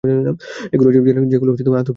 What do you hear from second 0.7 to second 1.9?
এগুলো হচ্ছে জ্যানেক্স যেগুলো ও আতংকে দিশেহারা হলে খায়!